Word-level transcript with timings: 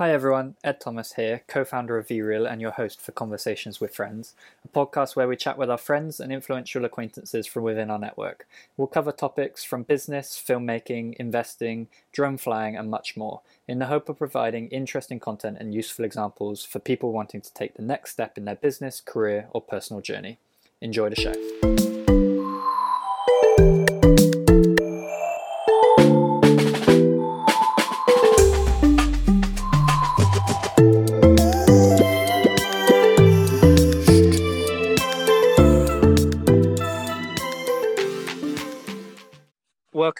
Hi 0.00 0.12
everyone, 0.12 0.54
Ed 0.64 0.80
Thomas 0.80 1.12
here, 1.12 1.42
co 1.46 1.62
founder 1.62 1.98
of 1.98 2.06
VReel 2.06 2.50
and 2.50 2.58
your 2.58 2.70
host 2.70 3.02
for 3.02 3.12
Conversations 3.12 3.82
with 3.82 3.94
Friends, 3.94 4.34
a 4.64 4.68
podcast 4.68 5.14
where 5.14 5.28
we 5.28 5.36
chat 5.36 5.58
with 5.58 5.68
our 5.68 5.76
friends 5.76 6.20
and 6.20 6.32
influential 6.32 6.86
acquaintances 6.86 7.46
from 7.46 7.64
within 7.64 7.90
our 7.90 7.98
network. 7.98 8.48
We'll 8.78 8.88
cover 8.88 9.12
topics 9.12 9.62
from 9.62 9.82
business, 9.82 10.42
filmmaking, 10.42 11.16
investing, 11.16 11.88
drone 12.12 12.38
flying, 12.38 12.78
and 12.78 12.90
much 12.90 13.14
more, 13.14 13.42
in 13.68 13.78
the 13.78 13.88
hope 13.88 14.08
of 14.08 14.16
providing 14.16 14.68
interesting 14.68 15.20
content 15.20 15.58
and 15.60 15.74
useful 15.74 16.06
examples 16.06 16.64
for 16.64 16.78
people 16.78 17.12
wanting 17.12 17.42
to 17.42 17.52
take 17.52 17.74
the 17.74 17.82
next 17.82 18.12
step 18.12 18.38
in 18.38 18.46
their 18.46 18.56
business, 18.56 19.02
career, 19.02 19.48
or 19.50 19.60
personal 19.60 20.00
journey. 20.00 20.38
Enjoy 20.80 21.10
the 21.10 21.16
show. 21.16 21.99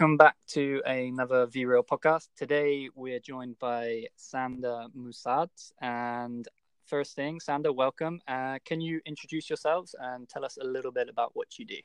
Welcome 0.01 0.17
back 0.17 0.37
to 0.53 0.81
another 0.87 1.47
VReel 1.47 1.87
podcast. 1.87 2.29
Today 2.35 2.89
we're 2.95 3.21
joined 3.21 3.59
by 3.59 4.07
Sander 4.17 4.87
Mutsaards. 4.97 5.73
And 5.83 6.49
first 6.87 7.15
thing, 7.15 7.39
Sander, 7.39 7.71
welcome. 7.71 8.19
Uh, 8.27 8.61
can 8.65 8.81
you 8.81 9.03
introduce 9.05 9.51
yourselves 9.51 9.95
and 10.01 10.27
tell 10.27 10.43
us 10.43 10.57
a 10.57 10.65
little 10.65 10.91
bit 10.91 11.11
about 11.11 11.33
what 11.35 11.59
you 11.59 11.67
do? 11.67 11.77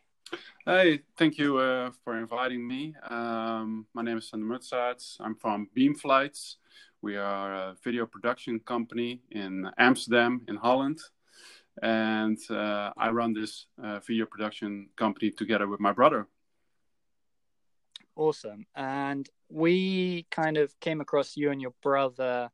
Hey, 0.65 1.01
thank 1.17 1.37
you 1.37 1.57
uh, 1.57 1.91
for 2.05 2.17
inviting 2.17 2.65
me. 2.65 2.95
Um, 3.09 3.85
my 3.93 4.01
name 4.01 4.19
is 4.19 4.29
Sander 4.29 4.45
Mutsaards. 4.45 5.17
I'm 5.19 5.35
from 5.35 5.67
BeemFlights. 5.77 6.55
We 7.01 7.17
are 7.17 7.53
a 7.53 7.75
video 7.83 8.05
production 8.05 8.61
company 8.61 9.23
in 9.31 9.69
Amsterdam, 9.77 10.39
in 10.47 10.55
Holland. 10.55 11.01
And 11.81 12.37
uh, 12.49 12.93
I 12.95 13.09
run 13.09 13.33
this 13.33 13.65
uh, 13.83 13.99
video 13.99 14.25
production 14.25 14.87
company 14.95 15.31
together 15.31 15.67
with 15.67 15.81
my 15.81 15.91
brother. 15.91 16.29
Awesome. 18.15 18.65
And 18.75 19.29
we 19.49 20.25
kind 20.31 20.57
of 20.57 20.77
came 20.79 21.01
across 21.01 21.35
you 21.35 21.51
and 21.51 21.61
your 21.61 21.73
brother 21.81 22.49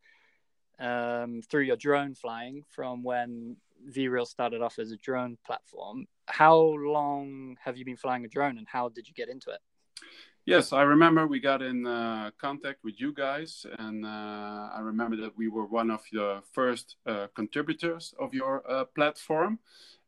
um, 0.80 1.42
through 1.50 1.64
your 1.64 1.78
drone 1.78 2.16
flying 2.16 2.64
from 2.70 3.04
when 3.04 3.58
VReel 3.90 4.28
started 4.28 4.62
off 4.62 4.80
as 4.80 4.92
a 4.92 4.98
drone 4.98 5.38
platform. 5.46 6.08
How 6.26 6.58
long 6.58 7.58
have 7.64 7.78
you 7.78 7.86
been 7.86 7.98
flying 7.98 8.26
a 8.26 8.28
drone 8.28 8.58
and 8.58 8.68
how 8.68 8.90
did 8.90 9.08
you 9.08 9.14
get 9.14 9.30
into 9.30 9.52
it? 9.52 9.60
Yes, 10.46 10.74
I 10.74 10.82
remember 10.82 11.28
we 11.28 11.40
got 11.40 11.62
in 11.62 11.86
uh, 11.86 12.32
contact 12.40 12.84
with 12.84 13.00
you 13.00 13.14
guys, 13.14 13.64
and 13.78 14.04
uh, 14.04 14.70
I 14.74 14.80
remember 14.82 15.16
that 15.18 15.38
we 15.38 15.50
were 15.50 15.68
one 15.68 15.92
of 15.92 16.02
the 16.12 16.42
first 16.52 16.96
uh, 17.06 17.28
contributors 17.36 18.16
of 18.20 18.34
your 18.34 18.64
uh, 18.68 18.86
platform. 18.86 19.60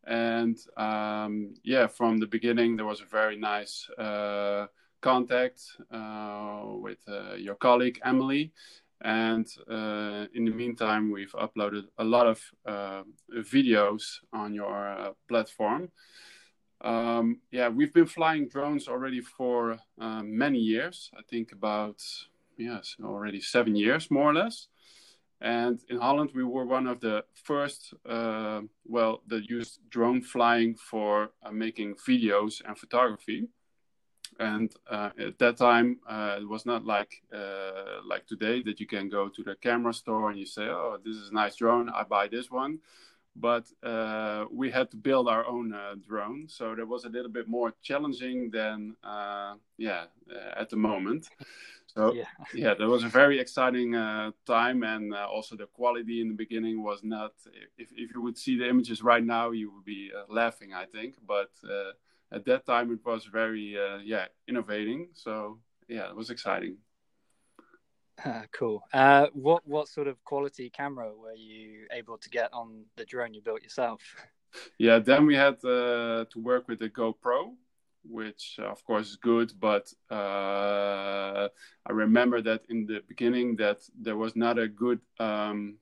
And 0.06 0.58
um, 0.76 1.54
yeah, 1.64 1.86
from 1.86 2.18
the 2.18 2.26
beginning, 2.26 2.76
there 2.76 2.86
was 2.86 3.00
a 3.00 3.06
very 3.06 3.38
nice 3.38 3.88
uh, 3.92 4.66
contact 5.04 5.62
uh, 5.92 6.62
with 6.86 6.98
uh, 7.08 7.36
your 7.36 7.56
colleague 7.56 8.00
Emily. 8.04 8.54
And 9.02 9.46
uh, 9.70 10.26
in 10.34 10.46
the 10.46 10.56
meantime, 10.56 11.12
we've 11.12 11.34
uploaded 11.34 11.84
a 11.98 12.04
lot 12.04 12.26
of 12.26 12.40
videos 13.54 14.04
on 14.32 14.54
your 14.54 15.14
platform. 15.28 15.90
Um, 16.80 17.42
yeah, 17.52 17.68
we've 17.68 17.94
been 17.94 18.06
flying 18.06 18.48
drones 18.48 18.88
already 18.88 19.22
for 19.22 19.78
many 20.24 20.60
years. 20.60 21.12
I 21.20 21.22
think 21.30 21.52
about 21.52 22.02
yes, 22.58 22.96
already 23.04 23.42
seven 23.42 23.76
years 23.76 24.10
more 24.10 24.30
or 24.32 24.34
less. 24.34 24.68
And 25.42 25.80
in 25.90 25.98
Holland, 25.98 26.32
we 26.34 26.46
were 26.46 26.66
one 26.66 26.88
of 26.88 27.02
the 27.02 27.26
first, 27.34 27.94
uh, 28.10 28.62
well, 28.86 29.22
that 29.28 29.50
used 29.50 29.80
drone 29.90 30.22
flying 30.22 30.76
for 30.76 31.32
uh, 31.46 31.52
making 31.52 31.96
videos 32.08 32.62
and 32.66 32.78
photography 32.78 33.50
and 34.40 34.74
uh, 34.90 35.10
at 35.20 35.38
that 35.40 35.58
time 35.58 36.00
uh, 36.08 36.38
it 36.40 36.48
was 36.48 36.66
not 36.66 36.86
like 36.86 37.22
uh, 37.34 38.02
like 38.06 38.26
today 38.26 38.62
that 38.64 38.80
you 38.80 38.88
can 38.88 39.10
go 39.10 39.30
to 39.30 39.44
the 39.44 39.56
camera 39.56 39.94
store 39.94 40.30
and 40.30 40.40
you 40.40 40.46
say 40.46 40.64
oh 40.64 40.98
this 41.04 41.16
is 41.16 41.30
a 41.30 41.34
nice 41.34 41.56
drone 41.56 41.90
i 41.90 42.04
buy 42.04 42.28
this 42.28 42.50
one. 42.52 42.80
But 43.36 43.66
uh, 43.82 44.46
we 44.52 44.70
had 44.70 44.92
to 44.92 44.98
build 44.98 45.28
our 45.28 45.44
own 45.48 45.74
uh, 45.74 45.96
drone 46.08 46.48
so 46.48 46.76
that 46.76 46.88
was 46.88 47.06
a 47.06 47.10
little 47.10 47.32
bit 47.32 47.48
more 47.48 47.74
challenging 47.82 48.52
than 48.52 48.96
uh, 49.04 49.56
yeah 49.78 50.04
at 50.56 50.70
the 50.70 50.76
moment. 50.76 51.30
So 51.88 52.14
yeah, 52.14 52.26
yeah 52.54 52.74
that 52.76 52.88
was 52.88 53.04
a 53.04 53.08
very 53.08 53.40
exciting 53.40 53.94
time 54.46 54.84
and 54.84 55.16
also 55.16 55.56
the 55.56 55.66
quality 55.66 56.22
in 56.22 56.28
the 56.28 56.36
beginning 56.36 56.84
was 56.84 57.04
not 57.04 57.34
if, 57.78 57.90
if 57.96 58.14
you 58.14 58.22
would 58.22 58.38
see 58.38 58.56
the 58.56 58.70
images 58.70 59.02
right 59.02 59.24
now 59.24 59.50
you 59.50 59.72
would 59.72 59.86
be 59.86 60.12
laughing 60.28 60.74
i 60.74 60.86
think 60.86 61.16
but 61.28 61.52
at 62.34 62.46
that 62.46 62.66
time 62.66 62.92
it 62.92 63.00
was 63.06 63.26
very 63.26 63.78
uh, 63.78 63.98
yeah 64.04 64.26
innovating. 64.48 65.10
So 65.14 65.60
yeah, 65.88 66.10
it 66.10 66.16
was 66.16 66.30
exciting. 66.30 66.78
Uh, 68.24 68.44
cool. 68.52 68.84
Uh, 68.94 69.28
what 69.34 69.68
what 69.68 69.88
sort 69.88 70.08
of 70.08 70.24
quality 70.24 70.70
camera 70.70 71.12
were 71.16 71.34
you 71.34 71.88
able 71.92 72.18
to 72.18 72.30
get 72.30 72.54
on 72.54 72.86
the 72.96 73.06
drone 73.06 73.34
you 73.34 73.42
built 73.42 73.62
yourself? 73.62 74.02
Yeah, 74.78 75.00
then 75.00 75.26
we 75.26 75.34
had 75.34 75.56
uh, 75.66 76.26
to 76.30 76.40
work 76.40 76.68
with 76.68 76.78
the 76.78 76.88
GoPro, 76.88 77.56
which 78.04 78.60
uh, 78.60 78.68
of 78.68 78.86
course 78.86 79.10
is 79.10 79.16
good. 79.16 79.52
But 79.60 79.92
uh, 80.12 81.48
I 81.88 81.92
remember 81.92 82.40
that 82.44 82.62
in 82.70 82.86
the 82.86 83.02
beginning 83.08 83.56
that 83.56 83.80
there 84.00 84.16
was 84.16 84.36
not 84.36 84.60
a 84.60 84.68
good 84.68 85.00
um, 85.20 85.78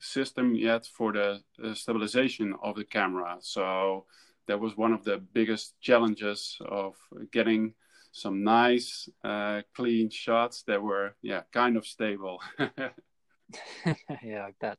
system 0.00 0.56
yet 0.56 0.86
for 0.86 1.12
the 1.12 1.40
stabilization 1.74 2.56
of 2.64 2.74
the 2.74 2.84
camera. 2.84 3.36
So 3.42 4.06
that 4.46 4.60
was 4.60 4.76
one 4.76 4.92
of 4.92 5.04
the 5.04 5.18
biggest 5.18 5.74
challenges 5.80 6.58
of 6.66 6.96
getting 7.32 7.74
some 8.12 8.42
nice 8.42 9.08
uh, 9.24 9.62
clean 9.74 10.10
shots 10.10 10.62
that 10.66 10.82
were 10.82 11.14
yeah 11.22 11.42
kind 11.52 11.76
of 11.76 11.86
stable. 11.86 12.40
Yeah 14.22 14.44
like 14.44 14.56
that. 14.60 14.78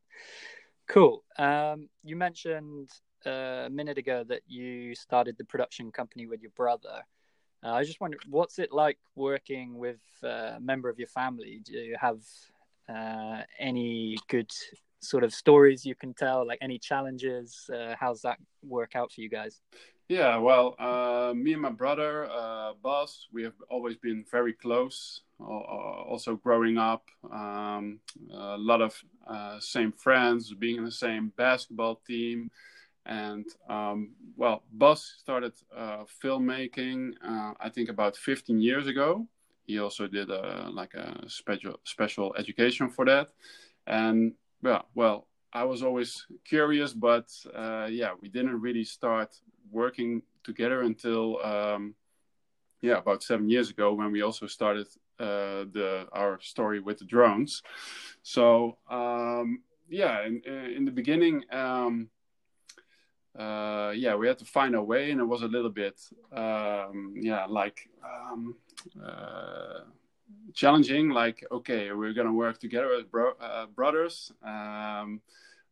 Cool. 0.87 1.23
Um, 1.37 1.89
you 2.03 2.15
mentioned 2.15 2.89
uh, 3.25 3.65
a 3.65 3.69
minute 3.69 3.97
ago 3.97 4.23
that 4.27 4.41
you 4.47 4.95
started 4.95 5.37
the 5.37 5.45
production 5.45 5.91
company 5.91 6.27
with 6.27 6.41
your 6.41 6.51
brother. 6.51 7.05
Uh, 7.63 7.73
i 7.73 7.83
just 7.83 8.01
wonder 8.01 8.17
what's 8.27 8.57
it 8.57 8.71
like 8.71 8.97
working 9.15 9.77
with 9.77 10.01
uh, 10.23 10.53
a 10.55 10.59
member 10.59 10.89
of 10.89 10.97
your 10.97 11.07
family? 11.07 11.61
Do 11.63 11.73
you 11.73 11.95
have 11.99 12.19
uh, 12.89 13.43
any 13.59 14.17
good 14.27 14.51
sort 15.01 15.23
of 15.23 15.33
stories 15.33 15.85
you 15.85 15.95
can 15.95 16.13
tell 16.13 16.45
like 16.45 16.59
any 16.61 16.77
challenges 16.77 17.69
uh, 17.73 17.95
how's 17.99 18.21
that 18.21 18.37
work 18.63 18.95
out 18.95 19.11
for 19.11 19.21
you 19.21 19.29
guys? 19.29 19.61
Yeah 20.07 20.37
well 20.37 20.75
uh, 20.79 21.33
me 21.35 21.53
and 21.53 21.61
my 21.61 21.71
brother 21.71 22.29
uh, 22.29 22.73
we 23.33 23.43
have 23.43 23.55
always 23.69 23.97
been 23.97 24.25
very 24.29 24.53
close 24.53 25.21
also 25.41 26.35
growing 26.35 26.77
up. 26.77 27.03
Um, 27.31 27.99
a 28.31 28.57
lot 28.57 28.81
of 28.81 29.01
uh, 29.27 29.59
same 29.59 29.91
friends 29.91 30.53
being 30.53 30.77
in 30.77 30.85
the 30.85 30.91
same 30.91 31.31
basketball 31.37 32.01
team. 32.07 32.51
And 33.05 33.45
um, 33.67 34.11
well 34.35 34.63
Bas 34.71 35.15
started 35.17 35.53
uh, 35.75 36.03
filmmaking 36.23 37.13
uh, 37.27 37.53
i 37.59 37.67
think 37.69 37.89
about 37.89 38.15
15 38.15 38.61
years 38.61 38.87
ago. 38.87 39.27
He 39.65 39.79
also 39.79 40.07
did 40.07 40.29
a, 40.29 40.69
like 40.71 40.93
a 40.93 41.27
special 41.27 41.79
special 41.83 42.35
education 42.37 42.89
for 42.89 43.05
that. 43.05 43.29
And 43.87 44.33
yeah, 44.63 44.81
well, 44.95 45.27
I 45.53 45.63
was 45.63 45.83
always 45.83 46.25
curious, 46.45 46.93
but 46.93 47.29
uh, 47.53 47.87
yeah, 47.89 48.11
we 48.21 48.29
didn't 48.29 48.61
really 48.61 48.83
start 48.83 49.35
working 49.71 50.21
together 50.43 50.81
until 50.81 51.43
um, 51.43 51.95
yeah, 52.81 52.97
about 52.97 53.23
seven 53.23 53.49
years 53.49 53.69
ago 53.69 53.93
when 53.93 54.11
we 54.11 54.21
also 54.21 54.47
started 54.47 54.87
uh, 55.19 55.65
the 55.73 56.07
our 56.13 56.39
story 56.41 56.79
with 56.79 56.99
the 56.99 57.05
drones. 57.05 57.61
So 58.23 58.77
um, 58.89 59.61
yeah, 59.89 60.25
in, 60.25 60.41
in 60.45 60.85
the 60.85 60.91
beginning, 60.91 61.43
um, 61.51 62.09
uh, 63.37 63.91
yeah, 63.95 64.15
we 64.15 64.27
had 64.27 64.39
to 64.39 64.45
find 64.45 64.75
our 64.75 64.83
way, 64.83 65.11
and 65.11 65.21
it 65.21 65.25
was 65.25 65.41
a 65.41 65.47
little 65.47 65.69
bit 65.69 65.99
um, 66.31 67.13
yeah, 67.15 67.45
like 67.45 67.89
um, 68.03 68.55
uh, 69.03 69.81
challenging 70.53 71.09
like 71.09 71.45
okay 71.51 71.91
we're 71.91 72.13
gonna 72.13 72.33
work 72.33 72.59
together 72.59 72.93
as 72.93 73.03
bro- 73.03 73.37
uh, 73.39 73.65
brothers 73.67 74.31
um, 74.43 75.21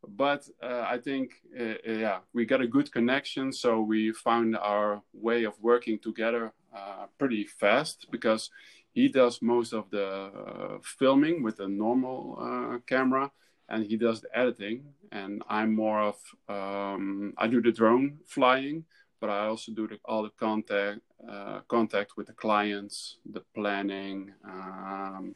but 0.07 0.47
uh, 0.63 0.85
i 0.87 0.97
think 0.97 1.41
uh, 1.59 1.63
uh, 1.63 1.75
yeah 1.85 2.19
we 2.33 2.45
got 2.45 2.61
a 2.61 2.67
good 2.67 2.91
connection 2.91 3.51
so 3.51 3.81
we 3.81 4.11
found 4.13 4.55
our 4.57 5.01
way 5.13 5.43
of 5.43 5.53
working 5.61 5.99
together 5.99 6.53
uh, 6.75 7.05
pretty 7.17 7.43
fast 7.45 8.07
because 8.11 8.49
he 8.91 9.07
does 9.07 9.41
most 9.41 9.73
of 9.73 9.89
the 9.91 10.07
uh, 10.07 10.77
filming 10.81 11.43
with 11.43 11.59
a 11.59 11.67
normal 11.67 12.81
camera 12.87 13.29
and 13.67 13.85
he 13.85 13.97
does 13.97 14.21
the 14.21 14.37
editing 14.37 14.83
and 15.11 15.43
i'm 15.49 15.75
more 15.75 16.01
of 16.01 16.17
um, 16.47 17.33
i 17.37 17.47
do 17.47 17.61
the 17.61 17.71
drone 17.71 18.17
flying 18.25 18.85
but 19.19 19.29
I 19.29 19.47
also 19.47 19.71
do 19.71 19.87
the, 19.87 19.99
all 20.05 20.23
the 20.23 20.31
contact 20.39 21.01
uh, 21.27 21.59
contact 21.67 22.15
with 22.15 22.27
the 22.27 22.33
clients, 22.33 23.17
the 23.29 23.41
planning, 23.53 24.31
um, 24.45 25.35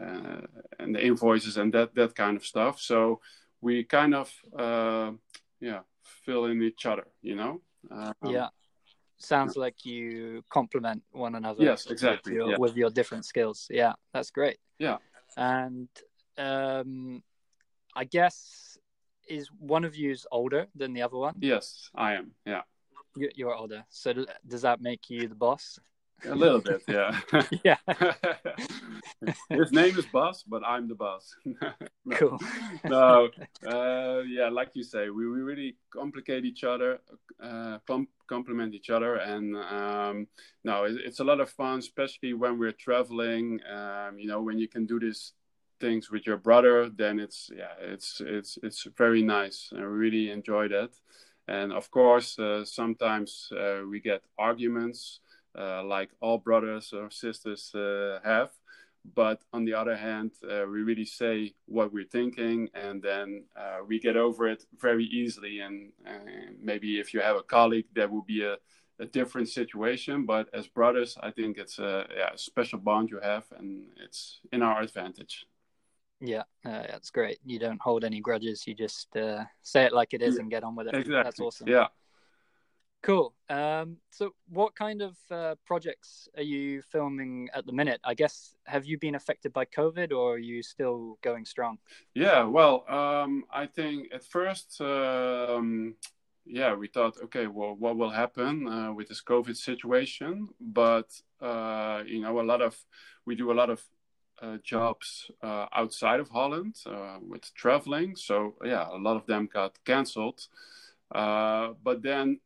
uh, 0.00 0.42
and 0.78 0.94
the 0.94 1.04
invoices 1.04 1.56
and 1.56 1.72
that 1.72 1.94
that 1.94 2.14
kind 2.14 2.36
of 2.36 2.44
stuff. 2.44 2.80
So 2.80 3.20
we 3.60 3.84
kind 3.84 4.14
of 4.14 4.32
uh, 4.56 5.12
yeah 5.60 5.80
fill 6.24 6.46
in 6.46 6.62
each 6.62 6.86
other, 6.86 7.06
you 7.22 7.34
know. 7.34 7.60
Um, 7.90 8.14
yeah, 8.26 8.48
sounds 9.18 9.56
yeah. 9.56 9.60
like 9.60 9.84
you 9.84 10.44
complement 10.50 11.02
one 11.10 11.34
another. 11.34 11.64
Yes, 11.64 11.86
exactly. 11.86 12.32
With 12.32 12.38
your, 12.38 12.50
yeah. 12.50 12.56
with 12.58 12.76
your 12.76 12.90
different 12.90 13.24
skills. 13.24 13.66
Yeah, 13.70 13.94
that's 14.12 14.30
great. 14.30 14.58
Yeah, 14.78 14.98
and 15.36 15.88
um, 16.36 17.22
I 17.96 18.04
guess 18.04 18.78
is 19.28 19.48
one 19.58 19.84
of 19.84 19.94
you's 19.96 20.26
older 20.32 20.66
than 20.74 20.94
the 20.94 21.02
other 21.02 21.16
one? 21.16 21.34
Yes, 21.40 21.90
I 21.94 22.14
am. 22.14 22.32
Yeah, 22.46 22.62
you're 23.16 23.54
older. 23.54 23.84
So 23.88 24.24
does 24.46 24.62
that 24.62 24.80
make 24.80 25.10
you 25.10 25.28
the 25.28 25.34
boss? 25.34 25.78
A 26.24 26.34
little 26.34 26.60
bit, 26.60 26.82
yeah. 26.88 27.20
yeah. 27.64 27.76
His 29.50 29.70
name 29.70 29.96
is 29.96 30.06
Boss, 30.06 30.42
but 30.42 30.64
I'm 30.64 30.88
the 30.88 30.94
boss. 30.94 31.34
no. 31.44 32.16
Cool. 32.16 32.38
no, 32.84 33.28
uh, 33.64 34.22
yeah, 34.22 34.48
like 34.48 34.70
you 34.74 34.82
say, 34.82 35.10
we, 35.10 35.28
we 35.28 35.40
really 35.40 35.76
complicate 35.90 36.44
each 36.44 36.64
other, 36.64 36.98
uh, 37.40 37.78
com- 37.86 38.08
complement 38.26 38.74
each 38.74 38.90
other, 38.90 39.16
and 39.16 39.56
um, 39.56 40.26
no, 40.64 40.84
it, 40.84 40.96
it's 41.04 41.20
a 41.20 41.24
lot 41.24 41.40
of 41.40 41.50
fun, 41.50 41.78
especially 41.78 42.34
when 42.34 42.58
we're 42.58 42.72
traveling. 42.72 43.60
Um, 43.70 44.18
you 44.18 44.26
know, 44.26 44.42
when 44.42 44.58
you 44.58 44.66
can 44.66 44.86
do 44.86 44.98
these 44.98 45.34
things 45.80 46.10
with 46.10 46.26
your 46.26 46.36
brother, 46.36 46.90
then 46.90 47.20
it's 47.20 47.48
yeah, 47.56 47.74
it's 47.80 48.20
it's 48.24 48.58
it's 48.64 48.86
very 48.96 49.22
nice. 49.22 49.72
I 49.76 49.82
really 49.82 50.30
enjoy 50.30 50.66
that, 50.68 50.90
and 51.48 51.72
of 51.72 51.90
course, 51.90 52.38
uh, 52.38 52.64
sometimes 52.64 53.50
uh, 53.52 53.80
we 53.90 54.00
get 54.00 54.22
arguments 54.38 55.20
uh, 55.58 55.82
like 55.82 56.10
all 56.20 56.38
brothers 56.38 56.92
or 56.92 57.10
sisters 57.10 57.72
have. 58.22 58.50
But 59.14 59.40
on 59.54 59.64
the 59.64 59.72
other 59.72 59.96
hand, 59.96 60.32
we 60.42 60.82
really 60.82 61.06
say 61.06 61.54
what 61.64 61.92
we're 61.92 62.04
thinking, 62.04 62.68
and 62.74 63.02
then 63.02 63.44
we 63.86 63.98
get 63.98 64.16
over 64.16 64.46
it 64.46 64.66
very 64.78 65.04
easily. 65.04 65.60
And 65.60 65.92
maybe 66.60 67.00
if 67.00 67.14
you 67.14 67.20
have 67.20 67.36
a 67.36 67.42
colleague, 67.42 67.86
that 67.94 68.10
will 68.10 68.22
be 68.22 68.42
a, 68.42 68.56
a 69.00 69.06
different 69.06 69.48
situation. 69.48 70.26
But 70.26 70.48
as 70.52 70.66
brothers, 70.66 71.16
I 71.22 71.30
think 71.30 71.56
it's 71.56 71.78
a, 71.78 72.06
yeah, 72.14 72.34
a 72.34 72.38
special 72.38 72.80
bond 72.80 73.08
you 73.08 73.20
have, 73.22 73.44
and 73.56 73.86
it's 74.04 74.40
in 74.52 74.62
our 74.62 74.82
advantage. 74.82 75.46
Yeah, 76.20 76.42
uh, 76.64 76.82
that's 76.88 77.10
great. 77.10 77.38
You 77.44 77.58
don't 77.58 77.80
hold 77.80 78.04
any 78.04 78.20
grudges. 78.20 78.66
You 78.66 78.74
just 78.74 79.16
uh, 79.16 79.44
say 79.62 79.84
it 79.84 79.92
like 79.92 80.14
it 80.14 80.22
is 80.22 80.34
yeah, 80.34 80.40
and 80.40 80.50
get 80.50 80.64
on 80.64 80.74
with 80.74 80.88
it. 80.88 80.94
Exactly. 80.94 81.22
That's 81.22 81.40
awesome. 81.40 81.68
Yeah. 81.68 81.88
Cool. 83.02 83.32
Um, 83.48 83.98
so, 84.10 84.34
what 84.48 84.74
kind 84.74 85.02
of 85.02 85.16
uh, 85.30 85.54
projects 85.64 86.28
are 86.36 86.42
you 86.42 86.82
filming 86.82 87.48
at 87.54 87.64
the 87.64 87.72
minute? 87.72 88.00
I 88.02 88.14
guess 88.14 88.56
have 88.66 88.84
you 88.84 88.98
been 88.98 89.14
affected 89.14 89.52
by 89.52 89.66
COVID, 89.66 90.12
or 90.12 90.34
are 90.34 90.38
you 90.38 90.62
still 90.64 91.18
going 91.22 91.44
strong? 91.44 91.78
Yeah. 92.14 92.42
Well, 92.42 92.84
um, 92.88 93.44
I 93.52 93.66
think 93.66 94.08
at 94.12 94.24
first, 94.24 94.80
um, 94.80 95.94
yeah, 96.44 96.74
we 96.74 96.88
thought, 96.88 97.16
okay, 97.24 97.46
well, 97.46 97.76
what 97.78 97.96
will 97.96 98.10
happen 98.10 98.66
uh, 98.66 98.92
with 98.92 99.08
this 99.08 99.22
COVID 99.22 99.56
situation? 99.56 100.48
But 100.60 101.08
uh, 101.40 102.02
you 102.04 102.20
know, 102.20 102.40
a 102.40 102.42
lot 102.42 102.62
of 102.62 102.76
we 103.24 103.36
do 103.36 103.52
a 103.52 103.54
lot 103.54 103.70
of 103.70 103.80
jobs 104.62 105.30
uh, 105.42 105.66
outside 105.72 106.20
of 106.20 106.28
Holland 106.28 106.76
uh, 106.86 107.18
with 107.20 107.52
traveling. 107.54 108.16
So 108.16 108.54
yeah, 108.64 108.86
a 108.90 108.98
lot 108.98 109.16
of 109.16 109.26
them 109.26 109.48
got 109.52 109.78
cancelled. 109.84 110.46
Uh, 111.14 111.70
but 111.82 112.02
then 112.02 112.38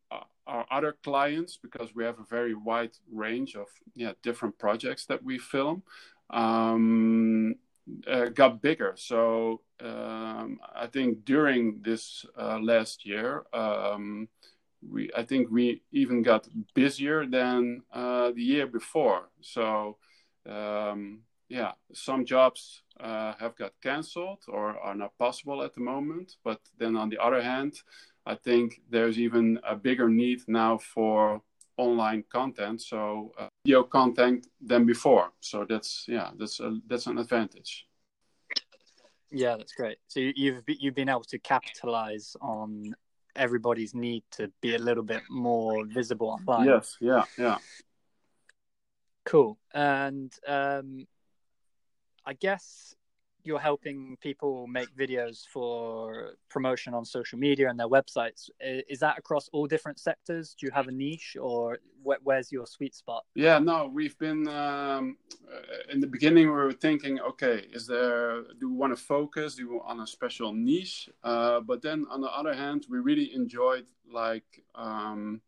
our 0.46 0.66
other 0.70 0.96
clients 1.04 1.56
because 1.56 1.94
we 1.94 2.04
have 2.04 2.18
a 2.18 2.24
very 2.24 2.54
wide 2.54 2.96
range 3.12 3.54
of 3.54 3.68
yeah 3.94 4.12
different 4.22 4.58
projects 4.58 5.06
that 5.06 5.22
we 5.22 5.38
film 5.38 5.82
um, 6.30 7.54
uh, 8.06 8.26
got 8.26 8.62
bigger 8.62 8.92
so 8.96 9.60
um, 9.80 10.58
i 10.74 10.86
think 10.86 11.24
during 11.24 11.80
this 11.82 12.24
uh, 12.38 12.58
last 12.58 13.06
year 13.06 13.44
um, 13.52 14.28
we 14.88 15.10
i 15.16 15.22
think 15.22 15.50
we 15.50 15.82
even 15.92 16.22
got 16.22 16.48
busier 16.74 17.26
than 17.26 17.82
uh, 17.92 18.30
the 18.32 18.42
year 18.42 18.66
before 18.66 19.28
so 19.40 19.96
um, 20.48 21.20
yeah 21.52 21.72
some 21.92 22.24
jobs 22.24 22.82
uh, 23.00 23.32
have 23.38 23.54
got 23.56 23.72
cancelled 23.82 24.42
or 24.48 24.78
are 24.78 24.94
not 24.94 25.16
possible 25.18 25.62
at 25.62 25.74
the 25.74 25.80
moment 25.80 26.36
but 26.44 26.60
then 26.78 26.96
on 26.96 27.08
the 27.08 27.18
other 27.18 27.42
hand 27.42 27.74
I 28.24 28.36
think 28.36 28.80
there's 28.88 29.18
even 29.18 29.58
a 29.68 29.74
bigger 29.74 30.08
need 30.08 30.42
now 30.46 30.78
for 30.78 31.42
online 31.76 32.24
content, 32.30 32.80
so 32.80 33.32
uh, 33.38 33.48
video 33.64 33.82
content 33.82 34.46
than 34.60 34.86
before. 34.86 35.32
So 35.40 35.66
that's 35.68 36.04
yeah, 36.06 36.30
that's 36.38 36.60
a, 36.60 36.78
that's 36.86 37.06
an 37.06 37.18
advantage. 37.18 37.86
Yeah, 39.30 39.56
that's 39.56 39.72
great. 39.72 39.98
So 40.08 40.20
you've 40.20 40.62
you've 40.66 40.94
been 40.94 41.08
able 41.08 41.24
to 41.24 41.38
capitalize 41.38 42.36
on 42.40 42.94
everybody's 43.34 43.94
need 43.94 44.22
to 44.32 44.52
be 44.60 44.74
a 44.74 44.78
little 44.78 45.02
bit 45.02 45.22
more 45.30 45.84
visible 45.86 46.28
online. 46.28 46.68
Yes, 46.68 46.96
yeah, 47.00 47.24
yeah. 47.38 47.58
Cool. 49.24 49.58
And 49.72 50.32
um, 50.46 51.06
I 52.24 52.34
guess 52.34 52.94
you're 53.44 53.58
helping 53.58 54.16
people 54.20 54.66
make 54.66 54.94
videos 54.96 55.42
for 55.52 56.34
promotion 56.48 56.94
on 56.94 57.04
social 57.04 57.38
media 57.38 57.68
and 57.68 57.78
their 57.78 57.88
websites. 57.88 58.48
Is 58.60 59.00
that 59.00 59.18
across 59.18 59.48
all 59.52 59.66
different 59.66 59.98
sectors? 59.98 60.54
Do 60.58 60.66
you 60.66 60.72
have 60.72 60.88
a 60.88 60.92
niche, 60.92 61.36
or 61.40 61.78
where's 62.02 62.52
your 62.52 62.66
sweet 62.66 62.94
spot? 62.94 63.24
Yeah, 63.34 63.58
no, 63.58 63.90
we've 63.92 64.16
been 64.18 64.46
um, 64.48 65.16
in 65.90 66.00
the 66.00 66.06
beginning. 66.06 66.46
We 66.46 66.52
were 66.52 66.72
thinking, 66.72 67.20
okay, 67.20 67.66
is 67.72 67.86
there? 67.86 68.42
Do 68.60 68.70
we 68.70 68.76
want 68.76 68.96
to 68.96 69.02
focus? 69.02 69.56
Do 69.56 69.68
we 69.68 69.80
on 69.84 70.00
a 70.00 70.06
special 70.06 70.52
niche? 70.52 71.08
Uh, 71.24 71.60
but 71.60 71.82
then 71.82 72.06
on 72.10 72.20
the 72.20 72.30
other 72.30 72.54
hand, 72.54 72.86
we 72.88 72.98
really 72.98 73.34
enjoyed 73.34 73.86
like. 74.10 74.64
Um, 74.74 75.40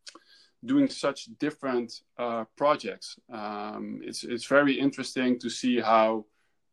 doing 0.65 0.89
such 0.89 1.29
different 1.39 2.01
uh, 2.17 2.45
projects. 2.57 3.19
Um, 3.31 4.01
it's 4.03 4.25
it's 4.25 4.47
very 4.47 4.73
interesting 4.81 5.39
to 5.41 5.51
see 5.51 5.79
how 5.79 6.25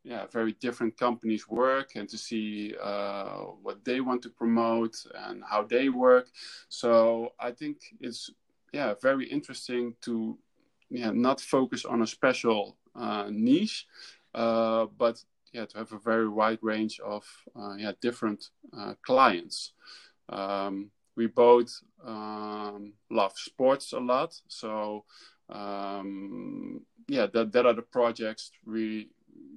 yeah 0.03 0.25
very 0.31 0.53
different 0.53 0.98
companies 0.98 1.48
work 1.48 1.92
and 1.95 2.09
to 2.09 2.18
see 2.18 2.74
uh, 2.81 3.44
what 3.62 3.83
they 3.86 4.01
want 4.01 4.21
to 4.24 4.30
promote 4.30 4.95
and 5.27 5.44
how 5.48 5.63
they 5.63 5.89
work. 5.89 6.27
So 6.69 7.33
i 7.39 7.51
think 7.51 7.77
it's 8.00 8.30
yeah 8.74 8.94
very 9.01 9.25
interesting 9.25 9.95
to 10.01 10.38
yeah 10.89 11.12
not 11.12 11.39
focus 11.39 11.86
on 11.86 12.01
a 12.01 12.07
special 12.07 12.77
uh, 12.95 13.27
niche 13.30 13.88
uh, 14.33 14.86
but 14.98 15.24
yeah 15.53 15.65
to 15.65 15.77
have 15.77 15.92
a 15.92 16.00
very 16.00 16.27
wide 16.27 16.59
range 16.62 17.00
of 17.00 17.25
uh, 17.56 17.75
yeah 17.75 17.92
different 18.01 18.50
uh, 18.77 18.94
clients. 19.05 19.74
Um, 20.29 20.91
we 21.17 21.27
both 21.27 21.70
um, 22.05 22.93
love 23.10 23.34
sports 23.36 23.91
a 23.91 24.00
lot. 24.00 24.34
So 24.48 25.03
um, 25.50 26.81
yeah 27.08 27.27
that, 27.34 27.51
that 27.51 27.65
are 27.65 27.74
the 27.74 27.81
projects 27.81 28.51
we 28.65 29.10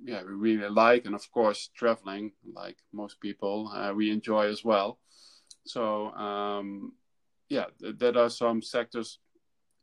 yeah 0.04 0.22
we 0.22 0.32
really 0.32 0.68
like 0.68 1.06
and 1.06 1.14
of 1.14 1.30
course 1.32 1.70
traveling 1.74 2.32
like 2.52 2.76
most 2.92 3.18
people 3.20 3.70
uh, 3.74 3.92
we 3.92 4.10
enjoy 4.10 4.46
as 4.46 4.64
well. 4.64 4.98
So 5.64 6.10
um, 6.12 6.92
yeah 7.48 7.66
th- 7.80 7.96
there 7.98 8.16
are 8.18 8.30
some 8.30 8.62
sectors 8.62 9.18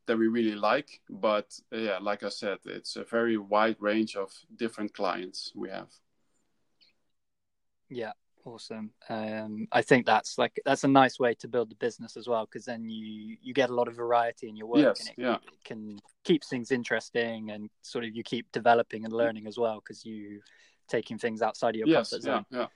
that 0.06 0.16
we 0.16 0.28
really 0.28 0.54
like 0.56 1.00
but 1.08 1.46
uh, 1.72 1.76
yeah 1.78 1.98
like 1.98 2.24
i 2.24 2.28
said 2.28 2.58
it's 2.64 2.96
a 2.96 3.04
very 3.04 3.36
wide 3.36 3.76
range 3.78 4.16
of 4.16 4.32
different 4.56 4.94
clients 4.94 5.52
we 5.54 5.68
have. 5.70 5.90
Yeah 7.90 8.12
Awesome. 8.44 8.90
Um, 9.08 9.68
I 9.70 9.82
think 9.82 10.04
that's 10.04 10.36
like 10.36 10.60
that's 10.64 10.82
a 10.82 10.88
nice 10.88 11.20
way 11.20 11.34
to 11.34 11.48
build 11.48 11.70
the 11.70 11.76
business 11.76 12.16
as 12.16 12.26
well 12.26 12.44
because 12.44 12.64
then 12.64 12.88
you 12.88 13.36
you 13.40 13.54
get 13.54 13.70
a 13.70 13.74
lot 13.74 13.86
of 13.86 13.94
variety 13.94 14.48
in 14.48 14.56
your 14.56 14.66
work 14.66 14.80
yes, 14.80 15.00
and 15.00 15.08
it, 15.10 15.14
yeah. 15.16 15.34
it 15.34 15.64
can 15.64 15.98
keep 16.24 16.44
things 16.44 16.72
interesting 16.72 17.50
and 17.50 17.70
sort 17.82 18.04
of 18.04 18.16
you 18.16 18.24
keep 18.24 18.50
developing 18.50 19.04
and 19.04 19.12
learning 19.12 19.46
as 19.46 19.58
well 19.58 19.76
because 19.76 20.04
you 20.04 20.40
taking 20.88 21.18
things 21.18 21.40
outside 21.40 21.76
of 21.76 21.76
your 21.76 21.88
yes, 21.88 22.10
comfort 22.10 22.22
zone. 22.22 22.44
Yeah, 22.50 22.58
yeah. 22.58 22.66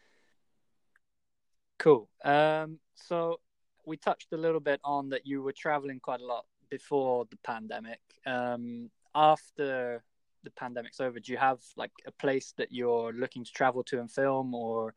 Cool. 1.78 2.08
Um, 2.25 2.78
so 2.94 3.40
we 3.85 3.96
touched 3.96 4.32
a 4.32 4.37
little 4.37 4.61
bit 4.61 4.80
on 4.85 5.08
that 5.11 5.26
you 5.26 5.42
were 5.42 5.52
traveling 5.52 5.99
quite 5.99 6.20
a 6.20 6.26
lot 6.26 6.46
before 6.70 7.26
the 7.30 7.37
pandemic. 7.44 8.00
Um, 8.25 8.90
after 9.14 10.04
the 10.44 10.50
pandemic's 10.50 11.00
over, 11.00 11.18
do 11.18 11.32
you 11.32 11.38
have 11.38 11.58
like 11.76 11.92
a 12.06 12.12
place 12.12 12.54
that 12.56 12.68
you're 12.70 13.12
looking 13.12 13.44
to 13.44 13.52
travel 13.52 13.82
to 13.85 13.99
and 14.00 14.11
film 14.11 14.54
or 14.54 14.94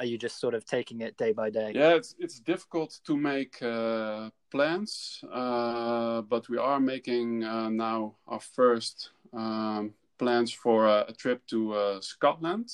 are 0.00 0.06
you 0.06 0.16
just 0.16 0.40
sort 0.40 0.54
of 0.54 0.64
taking 0.64 1.02
it 1.02 1.16
day 1.18 1.32
by 1.32 1.50
day? 1.50 1.72
Yeah, 1.74 1.94
it's 1.94 2.14
it's 2.18 2.40
difficult 2.40 2.98
to 3.04 3.16
make 3.16 3.62
uh, 3.62 4.30
plans, 4.50 5.22
uh, 5.30 6.22
but 6.22 6.48
we 6.48 6.56
are 6.56 6.80
making 6.80 7.44
uh, 7.44 7.68
now 7.68 8.14
our 8.26 8.40
first 8.40 9.10
um, 9.34 9.92
plans 10.18 10.52
for 10.52 10.86
a, 10.86 11.04
a 11.08 11.12
trip 11.12 11.46
to 11.48 11.74
uh, 11.74 12.00
Scotland. 12.00 12.72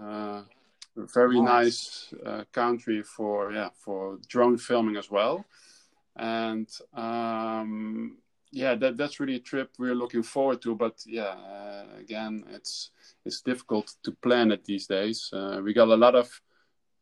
Uh, 0.00 0.42
very 0.96 1.38
nice, 1.38 2.12
nice 2.12 2.14
uh, 2.26 2.44
country 2.52 3.02
for 3.02 3.52
yeah 3.52 3.68
for 3.74 4.18
drone 4.26 4.56
filming 4.56 4.96
as 4.96 5.10
well, 5.10 5.44
and 6.16 6.68
um, 6.94 8.16
yeah, 8.52 8.74
that 8.76 8.96
that's 8.98 9.18
really 9.18 9.36
a 9.36 9.40
trip 9.40 9.70
we're 9.78 9.94
looking 9.94 10.22
forward 10.22 10.60
to. 10.62 10.74
But 10.76 11.00
yeah, 11.06 11.34
uh, 11.34 11.86
again, 11.98 12.44
it's 12.50 12.90
it's 13.24 13.40
difficult 13.40 13.94
to 14.04 14.12
plan 14.12 14.52
it 14.52 14.64
these 14.64 14.86
days. 14.86 15.30
Uh, 15.32 15.60
we 15.64 15.72
got 15.72 15.88
a 15.88 15.96
lot 15.96 16.14
of 16.14 16.40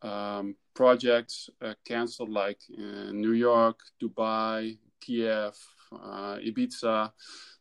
um, 0.02 0.54
projects 0.74 1.50
uh, 1.60 1.74
canceled, 1.84 2.30
like 2.30 2.60
New 2.68 3.32
York, 3.32 3.80
Dubai, 4.00 4.78
Kiev, 5.00 5.56
uh, 5.92 6.36
Ibiza. 6.36 7.12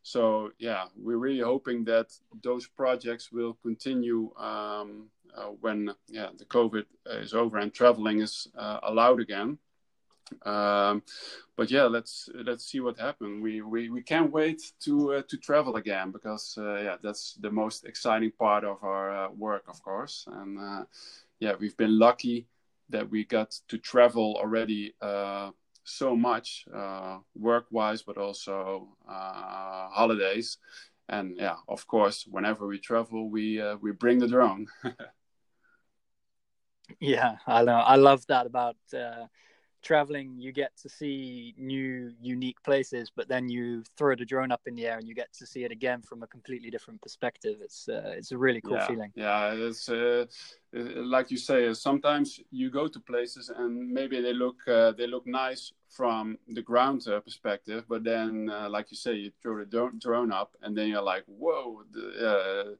So 0.02 0.50
yeah, 0.58 0.84
we're 0.96 1.18
really 1.18 1.40
hoping 1.40 1.84
that 1.84 2.12
those 2.42 2.66
projects 2.68 3.32
will 3.32 3.54
continue 3.62 4.32
um, 4.36 5.10
uh, 5.36 5.50
when 5.60 5.90
yeah 6.08 6.28
the 6.38 6.44
COVID 6.44 6.84
is 7.22 7.34
over 7.34 7.58
and 7.58 7.74
traveling 7.74 8.20
is 8.20 8.46
uh, 8.56 8.78
allowed 8.84 9.20
again. 9.20 9.58
Um, 10.44 11.02
but 11.56 11.70
yeah, 11.70 11.84
let's 11.84 12.28
let's 12.34 12.64
see 12.64 12.80
what 12.80 12.98
happens. 12.98 13.42
We, 13.42 13.60
we 13.60 13.90
we 13.90 14.02
can't 14.02 14.32
wait 14.32 14.62
to 14.80 15.14
uh, 15.14 15.22
to 15.28 15.36
travel 15.36 15.76
again 15.76 16.10
because 16.10 16.56
uh, 16.58 16.76
yeah, 16.76 16.96
that's 17.02 17.34
the 17.34 17.50
most 17.50 17.84
exciting 17.84 18.32
part 18.32 18.64
of 18.64 18.82
our 18.82 19.26
uh, 19.26 19.30
work, 19.30 19.64
of 19.68 19.82
course. 19.82 20.26
And 20.26 20.58
uh, 20.58 20.84
yeah, 21.38 21.54
we've 21.58 21.76
been 21.76 21.98
lucky 21.98 22.46
that 22.88 23.10
we 23.10 23.24
got 23.24 23.50
to 23.68 23.78
travel 23.78 24.36
already 24.40 24.94
uh, 25.00 25.50
so 25.84 26.16
much, 26.16 26.64
uh, 26.74 27.18
work 27.34 27.66
wise, 27.70 28.02
but 28.02 28.16
also 28.16 28.88
holidays. 29.06 30.58
And 31.08 31.36
yeah, 31.36 31.56
of 31.68 31.86
course, 31.86 32.26
whenever 32.26 32.66
we 32.66 32.78
travel, 32.78 33.28
we 33.28 33.62
we 33.82 33.92
bring 33.92 34.18
the 34.18 34.28
drone. 34.28 34.68
yeah, 37.00 37.36
I 37.46 37.64
know. 37.64 37.78
I 37.78 37.96
love 37.96 38.26
that 38.28 38.46
about 38.46 38.76
traveling 39.82 40.38
you 40.38 40.52
get 40.52 40.76
to 40.76 40.88
see 40.88 41.54
new 41.56 42.12
unique 42.20 42.62
places 42.62 43.10
but 43.14 43.28
then 43.28 43.48
you 43.48 43.82
throw 43.96 44.14
the 44.14 44.24
drone 44.24 44.52
up 44.52 44.60
in 44.66 44.74
the 44.74 44.86
air 44.86 44.98
and 44.98 45.08
you 45.08 45.14
get 45.14 45.32
to 45.32 45.46
see 45.46 45.64
it 45.64 45.72
again 45.72 46.02
from 46.02 46.22
a 46.22 46.26
completely 46.26 46.70
different 46.70 47.00
perspective. 47.00 47.56
It's 47.62 47.88
uh, 47.88 48.14
it's 48.16 48.32
a 48.32 48.38
really 48.38 48.60
cool 48.60 48.76
yeah, 48.76 48.86
feeling. 48.86 49.12
yeah 49.14 49.52
it's 49.54 49.88
uh, 49.88 50.26
like 50.72 51.30
you 51.30 51.38
say 51.38 51.72
sometimes 51.74 52.40
you 52.50 52.70
go 52.70 52.88
to 52.88 53.00
places 53.00 53.50
and 53.56 53.90
maybe 53.90 54.20
they 54.20 54.32
look 54.34 54.56
uh, 54.68 54.92
they 54.92 55.06
look 55.06 55.26
nice 55.26 55.72
from 55.88 56.38
the 56.48 56.62
ground 56.62 57.06
uh, 57.08 57.20
perspective 57.20 57.84
but 57.88 58.04
then 58.04 58.50
uh, 58.52 58.68
like 58.68 58.90
you 58.90 58.96
say 58.96 59.14
you 59.14 59.30
throw 59.42 59.58
the 59.58 59.90
drone 59.98 60.32
up 60.32 60.56
and 60.62 60.76
then 60.76 60.88
you're 60.88 61.02
like 61.02 61.24
whoa 61.26 61.82
the, 61.92 62.04
uh, 62.30 62.70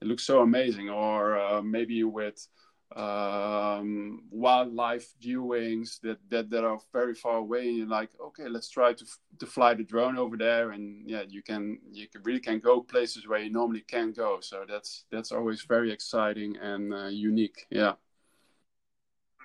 it 0.00 0.06
looks 0.08 0.24
so 0.24 0.40
amazing 0.40 0.88
or 0.90 1.62
maybe 1.62 2.02
with 2.04 2.48
um, 2.94 4.22
wildlife 4.30 5.12
viewings 5.20 6.00
that, 6.02 6.18
that 6.30 6.50
that 6.50 6.64
are 6.64 6.78
very 6.92 7.14
far 7.14 7.38
away 7.38 7.68
and 7.68 7.76
you're 7.78 7.86
like 7.88 8.10
okay 8.24 8.48
let's 8.48 8.70
try 8.70 8.92
to 8.92 9.04
to 9.40 9.46
fly 9.46 9.74
the 9.74 9.82
drone 9.82 10.16
over 10.16 10.36
there 10.36 10.70
and 10.70 11.02
yeah 11.08 11.22
you 11.28 11.42
can 11.42 11.78
you 11.90 12.06
can 12.08 12.22
really 12.22 12.40
can 12.40 12.60
go 12.60 12.80
places 12.80 13.26
where 13.26 13.40
you 13.40 13.50
normally 13.50 13.84
can't 13.88 14.14
go. 14.14 14.38
So 14.40 14.64
that's 14.68 15.04
that's 15.10 15.32
always 15.32 15.62
very 15.62 15.90
exciting 15.90 16.56
and 16.58 16.94
uh, 16.94 17.06
unique 17.06 17.66
yeah. 17.70 17.94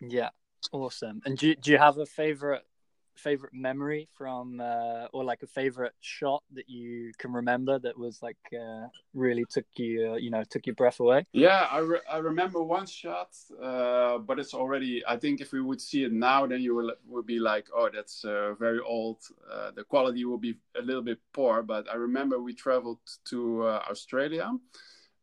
Yeah 0.01 0.29
awesome. 0.71 1.21
And 1.25 1.37
do, 1.37 1.55
do 1.55 1.71
you 1.71 1.77
have 1.77 1.97
a 1.97 2.05
favorite 2.05 2.65
favorite 3.15 3.53
memory 3.53 4.07
from 4.17 4.59
uh, 4.59 5.07
or 5.13 5.23
like 5.23 5.43
a 5.43 5.47
favorite 5.47 5.93
shot 5.99 6.43
that 6.53 6.69
you 6.69 7.11
can 7.17 7.31
remember 7.31 7.79
that 7.79 7.97
was 7.97 8.21
like 8.21 8.37
uh, 8.53 8.87
really 9.13 9.45
took 9.49 9.65
you 9.75 10.11
uh, 10.11 10.15
you 10.15 10.29
know 10.29 10.43
took 10.49 10.65
your 10.65 10.75
breath 10.75 10.99
away? 10.99 11.25
Yeah 11.33 11.67
i, 11.71 11.79
re- 11.79 12.07
I 12.09 12.17
remember 12.17 12.61
one 12.63 12.85
shot 12.85 13.29
uh, 13.61 14.17
but 14.19 14.39
it's 14.39 14.53
already 14.53 15.03
i 15.07 15.17
think 15.17 15.41
if 15.41 15.51
we 15.51 15.61
would 15.61 15.81
see 15.81 16.03
it 16.03 16.11
now 16.11 16.45
then 16.45 16.61
you 16.61 16.75
will 16.75 16.93
would 17.07 17.25
be 17.25 17.39
like 17.39 17.67
oh 17.75 17.89
that's 17.93 18.23
uh, 18.25 18.53
very 18.59 18.79
old. 18.79 19.17
Uh, 19.51 19.71
the 19.71 19.83
quality 19.83 20.25
will 20.25 20.37
be 20.37 20.55
a 20.77 20.81
little 20.81 21.01
bit 21.01 21.19
poor 21.33 21.61
but 21.61 21.89
i 21.89 21.95
remember 21.95 22.39
we 22.39 22.53
traveled 22.53 22.99
to 23.25 23.67
australia 23.67 24.51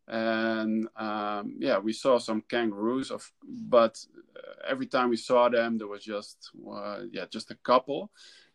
and 0.09 0.89
um, 0.97 1.55
yeah, 1.59 1.79
we 1.79 1.93
saw 1.93 2.19
some 2.19 2.43
kangaroos. 2.49 3.11
Of 3.11 3.31
but 3.45 3.99
every 4.67 4.87
time 4.87 5.11
we 5.11 5.17
saw 5.17 5.49
them, 5.49 5.77
there 5.79 5.87
was 5.87 6.03
just 6.03 6.51
uh, 6.69 7.01
yeah, 7.13 7.27
just 7.31 7.51
a 7.51 7.57
couple. 7.57 8.11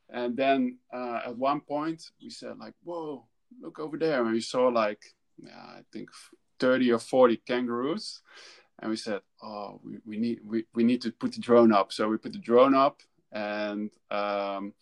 And 0.10 0.36
then 0.36 0.80
uh, 0.94 1.22
at 1.26 1.38
one 1.38 1.62
point, 1.62 2.10
we 2.22 2.30
said 2.30 2.58
like, 2.58 2.74
"Whoa, 2.84 3.26
look 3.62 3.80
over 3.80 3.98
there!" 3.98 4.24
And 4.24 4.34
we 4.34 4.42
saw 4.42 4.68
like 4.68 5.04
yeah, 5.42 5.78
I 5.78 5.82
think 5.92 6.10
thirty 6.60 6.92
or 6.92 7.00
forty 7.00 7.38
kangaroos. 7.38 8.22
And 8.80 8.90
we 8.90 8.98
said, 8.98 9.22
"Oh, 9.42 9.80
we, 9.84 10.00
we 10.06 10.18
need 10.18 10.40
we, 10.44 10.66
we 10.74 10.84
need 10.84 11.02
to 11.04 11.12
put 11.12 11.34
the 11.34 11.40
drone 11.40 11.72
up." 11.72 11.94
So 11.94 12.10
we 12.10 12.18
put 12.18 12.34
the 12.34 12.40
drone 12.40 12.74
up, 12.74 13.02
and 13.32 13.92
um, 14.10 14.74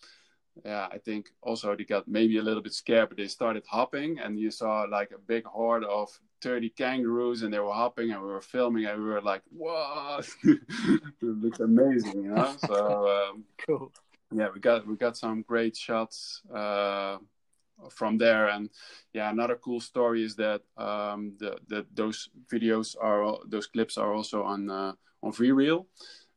yeah, 0.64 0.88
I 0.90 0.98
think 1.00 1.30
also 1.42 1.76
they 1.76 1.84
got 1.84 2.08
maybe 2.08 2.38
a 2.38 2.42
little 2.42 2.64
bit 2.64 2.74
scared, 2.74 3.10
but 3.10 3.18
they 3.18 3.28
started 3.28 3.64
hopping, 3.70 4.20
and 4.20 4.40
you 4.40 4.52
saw 4.52 4.86
like 4.90 5.12
a 5.12 5.20
big 5.20 5.44
horde 5.44 5.84
of 5.84 6.10
30 6.42 6.70
kangaroos, 6.72 7.44
and 7.44 7.54
they 7.54 7.60
were 7.60 7.74
hopping, 7.74 8.12
and 8.12 8.22
we 8.22 8.28
were 8.28 8.42
filming, 8.42 8.86
and 8.86 9.02
we 9.02 9.10
were 9.10 9.22
like, 9.22 9.42
"What?" 9.50 10.28
it 10.44 10.60
looked 11.22 11.60
amazing, 11.60 12.24
you 12.24 12.32
know. 12.32 12.56
So 12.58 13.30
um, 13.30 13.44
cool. 13.66 13.92
Yeah, 14.34 14.50
we 14.54 14.60
got 14.60 14.88
we 14.88 14.96
got 14.96 15.18
some 15.18 15.42
great 15.42 15.76
shots 15.76 16.42
uh, 16.54 17.18
from 17.90 18.18
there, 18.18 18.48
and 18.48 18.70
yeah, 19.14 19.30
another 19.30 19.56
cool 19.56 19.80
story 19.80 20.24
is 20.24 20.36
that 20.38 20.62
um, 20.78 21.34
the, 21.40 21.58
the 21.68 21.86
those 21.94 22.30
videos 22.52 22.96
are 23.00 23.38
those 23.48 23.68
clips 23.68 23.98
are 23.98 24.14
also 24.14 24.44
on 24.44 24.70
uh, 24.70 24.94
on 25.22 25.32
VReel. 25.32 25.86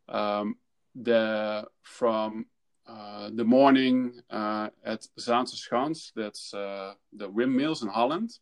Um, 0.08 0.56
the 0.94 1.66
from 1.82 2.46
uh, 2.86 3.30
the 3.32 3.44
morning 3.44 4.20
uh, 4.30 4.68
at 4.84 5.06
Zaanse 5.18 5.56
Schans. 5.56 6.12
That's 6.14 6.52
uh, 6.52 6.94
the 7.12 7.28
windmills 7.28 7.82
in 7.82 7.88
Holland. 7.88 8.38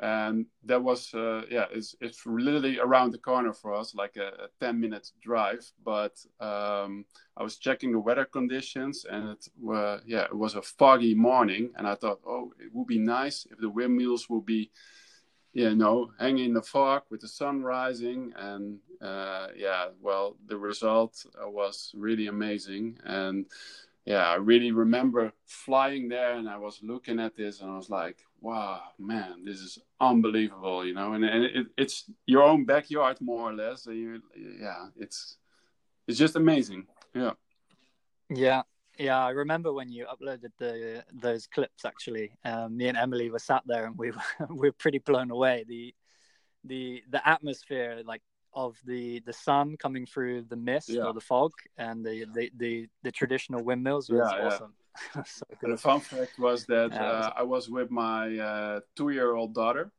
And 0.00 0.46
that 0.64 0.82
was, 0.82 1.14
uh, 1.14 1.42
yeah, 1.50 1.66
it's, 1.70 1.94
it's 2.00 2.26
literally 2.26 2.80
around 2.80 3.12
the 3.12 3.18
corner 3.18 3.52
for 3.52 3.74
us, 3.74 3.94
like 3.94 4.16
a, 4.16 4.28
a 4.44 4.48
10 4.60 4.80
minute 4.80 5.10
drive. 5.22 5.64
But 5.84 6.18
um, 6.40 7.04
I 7.36 7.42
was 7.42 7.58
checking 7.58 7.92
the 7.92 8.00
weather 8.00 8.24
conditions 8.24 9.06
and 9.08 9.30
it, 9.30 9.48
were 9.60 10.00
yeah, 10.04 10.24
it 10.24 10.36
was 10.36 10.56
a 10.56 10.62
foggy 10.62 11.14
morning. 11.14 11.70
And 11.76 11.86
I 11.86 11.94
thought, 11.94 12.20
oh, 12.26 12.52
it 12.58 12.70
would 12.72 12.88
be 12.88 12.98
nice 12.98 13.46
if 13.50 13.58
the 13.58 13.70
windmills 13.70 14.28
would 14.28 14.44
be 14.44 14.70
you 15.54 15.76
know, 15.76 16.10
hanging 16.18 16.46
in 16.46 16.54
the 16.54 16.62
fog 16.62 17.02
with 17.10 17.20
the 17.20 17.28
sun 17.28 17.62
rising. 17.62 18.32
And 18.36 18.78
uh, 19.00 19.48
yeah, 19.56 19.86
well, 20.02 20.36
the 20.46 20.58
result 20.58 21.24
was 21.40 21.92
really 21.96 22.26
amazing. 22.26 22.98
And 23.04 23.46
yeah, 24.04 24.26
I 24.26 24.34
really 24.34 24.70
remember 24.70 25.32
flying 25.46 26.08
there 26.08 26.34
and 26.34 26.48
I 26.48 26.58
was 26.58 26.80
looking 26.82 27.18
at 27.18 27.36
this 27.36 27.60
and 27.60 27.70
I 27.70 27.76
was 27.76 27.88
like, 27.88 28.18
wow, 28.40 28.82
man, 28.98 29.44
this 29.44 29.60
is 29.60 29.78
unbelievable, 29.98 30.84
you 30.84 30.92
know, 30.92 31.14
and, 31.14 31.24
and 31.24 31.44
it, 31.44 31.66
it's 31.78 32.10
your 32.26 32.42
own 32.42 32.66
backyard 32.66 33.18
more 33.20 33.50
or 33.50 33.54
less. 33.54 33.84
So 33.84 33.92
you, 33.92 34.20
yeah, 34.36 34.88
it's, 34.96 35.38
it's 36.06 36.18
just 36.18 36.36
amazing. 36.36 36.86
Yeah. 37.14 37.32
Yeah. 38.28 38.62
Yeah, 38.98 39.24
I 39.24 39.30
remember 39.30 39.72
when 39.72 39.90
you 39.90 40.06
uploaded 40.06 40.52
the 40.58 41.02
those 41.12 41.48
clips. 41.48 41.84
Actually, 41.84 42.30
um, 42.44 42.76
me 42.76 42.86
and 42.86 42.96
Emily 42.96 43.28
were 43.28 43.40
sat 43.40 43.64
there, 43.66 43.86
and 43.86 43.98
we 43.98 44.12
were 44.12 44.22
we 44.50 44.68
were 44.68 44.72
pretty 44.72 44.98
blown 44.98 45.32
away. 45.32 45.64
The 45.66 45.92
the 46.62 47.02
the 47.10 47.28
atmosphere, 47.28 48.02
like 48.06 48.22
of 48.54 48.76
the 48.84 49.20
the 49.26 49.32
sun 49.32 49.76
coming 49.76 50.06
through 50.06 50.42
the 50.42 50.56
mist 50.56 50.90
yeah. 50.90 51.02
or 51.02 51.12
the 51.12 51.20
fog, 51.20 51.52
and 51.78 52.04
the 52.04 52.26
the 52.34 52.50
the, 52.56 52.88
the 53.02 53.12
traditional 53.12 53.62
windmills 53.62 54.10
was 54.10 54.28
yeah, 54.30 54.46
awesome. 54.46 54.72
Yeah. 55.16 55.22
so 55.26 55.44
the 55.60 55.76
fun 55.76 56.00
fact 56.00 56.38
was 56.38 56.66
that 56.66 56.92
uh, 56.92 57.32
I 57.36 57.42
was 57.42 57.68
with 57.68 57.90
my 57.90 58.38
uh, 58.38 58.80
two 58.96 59.10
year 59.10 59.34
old 59.34 59.54
daughter 59.54 59.92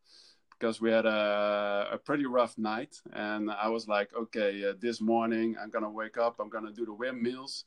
because 0.58 0.80
we 0.80 0.90
had 0.90 1.06
a, 1.06 1.90
a 1.92 1.98
pretty 1.98 2.26
rough 2.26 2.58
night, 2.58 2.96
and 3.12 3.52
I 3.52 3.68
was 3.68 3.88
like, 3.88 4.10
okay, 4.16 4.64
uh, 4.70 4.74
this 4.80 5.02
morning 5.02 5.56
I'm 5.62 5.70
gonna 5.70 5.90
wake 5.90 6.18
up, 6.18 6.38
I'm 6.40 6.50
gonna 6.50 6.72
do 6.72 6.86
the 6.86 6.94
windmills 6.94 7.66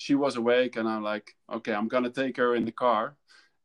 she 0.00 0.14
was 0.14 0.36
awake 0.36 0.76
and 0.76 0.88
i'm 0.88 1.02
like 1.02 1.36
okay 1.52 1.74
i'm 1.74 1.86
gonna 1.86 2.08
take 2.08 2.38
her 2.38 2.54
in 2.54 2.64
the 2.64 2.72
car 2.72 3.16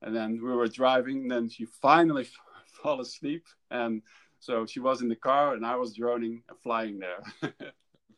and 0.01 0.13
then 0.13 0.34
we 0.34 0.51
were 0.51 0.67
driving 0.67 1.20
and 1.22 1.32
then 1.32 1.48
she 1.48 1.65
finally 1.82 2.27
fell 2.84 3.00
asleep 3.00 3.46
and 3.72 4.01
so 4.45 4.65
she 4.65 4.79
was 4.79 5.01
in 5.01 5.09
the 5.09 5.15
car 5.15 5.55
and 5.55 5.65
i 5.65 5.75
was 5.75 5.95
droning 5.95 6.43
and 6.49 6.59
flying 6.59 6.99
there 6.99 7.21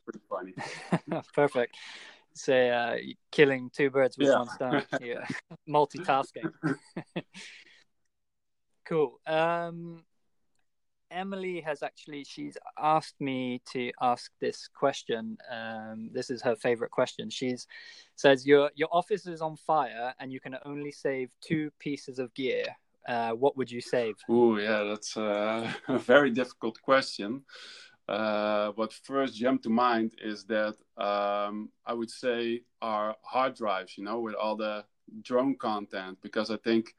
pretty 0.03 0.19
funny 0.29 0.53
perfect 1.33 1.75
say 2.33 2.69
uh, 2.69 2.95
killing 3.31 3.69
two 3.75 3.89
birds 3.89 4.17
with 4.17 4.27
yeah. 4.27 4.37
one 4.37 4.49
stone 4.49 4.83
yeah 5.01 5.25
multitasking 5.67 6.51
cool 8.85 9.19
um 9.25 10.03
Emily 11.09 11.61
has 11.61 11.83
actually 11.83 12.25
she's 12.25 12.57
asked 12.77 13.15
me 13.21 13.61
to 13.71 13.93
ask 14.01 14.29
this 14.41 14.67
question. 14.67 15.37
Um, 15.49 16.09
this 16.11 16.29
is 16.29 16.41
her 16.41 16.57
favorite 16.57 16.91
question. 16.91 17.29
She's 17.29 17.65
says 18.17 18.45
your 18.45 18.71
your 18.75 18.89
office 18.91 19.25
is 19.25 19.41
on 19.41 19.55
fire 19.55 20.13
and 20.19 20.33
you 20.33 20.41
can 20.41 20.57
only 20.65 20.91
save 20.91 21.29
two 21.39 21.71
pieces 21.79 22.19
of 22.19 22.33
gear. 22.33 22.65
Uh, 23.07 23.31
what 23.31 23.55
would 23.55 23.71
you 23.71 23.81
save? 23.81 24.15
Oh 24.29 24.57
yeah, 24.57 24.83
that's 24.83 25.15
a, 25.17 25.73
very 25.87 26.31
difficult 26.31 26.81
question. 26.81 27.43
Uh, 28.07 28.71
what 28.75 28.93
first 28.93 29.35
jumped 29.35 29.63
to 29.63 29.69
mind 29.69 30.13
is 30.23 30.45
that 30.45 30.75
um, 30.97 31.69
I 31.85 31.93
would 31.93 32.09
say 32.09 32.61
our 32.81 33.15
hard 33.23 33.55
drives, 33.55 33.97
you 33.97 34.03
know, 34.03 34.19
with 34.19 34.35
all 34.35 34.55
the 34.55 34.85
drone 35.21 35.55
content 35.57 36.17
because 36.21 36.51
I 36.51 36.57
think 36.57 36.93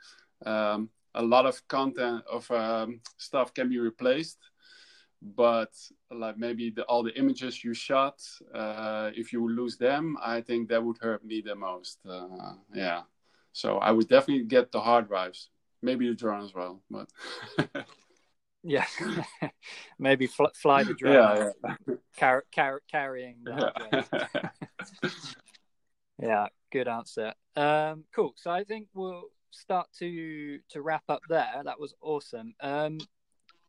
um, 0.45 0.91
a 1.15 1.23
lot 1.23 1.47
of 1.47 1.67
content 1.69 2.23
of 2.31 2.50
um, 2.50 3.00
stuff 3.19 3.53
can 3.55 3.69
be 3.69 3.79
replaced 3.79 4.38
but 5.21 5.73
like 6.11 6.38
maybe 6.38 6.71
the, 6.71 6.83
all 6.85 7.03
the 7.03 7.17
images 7.19 7.65
you 7.65 7.75
shot 7.75 8.21
uh, 8.55 9.11
if 9.15 9.33
you 9.33 9.49
lose 9.49 9.77
them 9.77 10.17
i 10.23 10.41
think 10.41 10.69
that 10.69 10.83
would 10.83 10.97
hurt 10.99 11.25
me 11.25 11.41
the 11.41 11.55
most 11.55 11.99
uh, 12.09 12.53
yeah 12.73 13.03
so 13.53 13.79
i 13.79 13.91
would 13.91 14.09
definitely 14.09 14.45
get 14.45 14.71
the 14.71 14.81
hard 14.81 15.09
drives 15.09 15.50
maybe 15.82 16.08
the 16.08 16.14
drone 16.14 16.44
as 16.44 16.54
well 16.54 16.82
but 16.90 17.08
yeah. 18.62 18.85
Maybe 19.99 20.26
fl- 20.26 20.54
fly 20.54 20.85
the 20.85 20.94
drone 20.94 21.37
yeah, 21.37 21.50
yeah. 21.88 21.94
Car- 22.18 22.44
car- 22.54 22.82
carrying 22.90 23.37
the 23.44 23.73
yeah. 24.12 24.50
yeah 26.20 26.47
good 26.70 26.88
answer. 26.88 27.32
Um, 27.56 28.04
cool. 28.14 28.35
So 28.37 28.50
i 28.50 28.64
think 28.64 28.88
we'll 28.94 29.25
start 29.50 29.88
to 29.99 30.58
to 30.70 30.82
wrap 30.82 31.04
up 31.08 31.23
there. 31.28 31.62
That 31.64 31.80
was 31.80 31.94
awesome. 32.00 32.54
Um, 32.61 32.99